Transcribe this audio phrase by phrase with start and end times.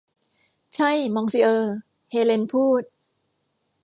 [0.75, 1.73] ใช่ มองซิเออร์
[2.11, 2.83] เฮเลนพูด